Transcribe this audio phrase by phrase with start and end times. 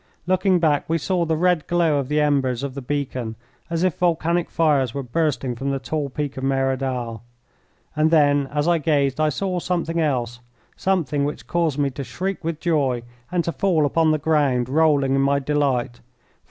[0.25, 3.35] Looking back we saw the red glow of the embers of the beacon
[3.69, 7.21] as if volcanic fires were bursting from the tall peak of Merodal.
[7.95, 10.39] And then, as I gazed, I saw something else
[10.75, 15.13] something which caused me to shriek with joy and to fall upon the ground, rolling
[15.13, 15.99] in my delight.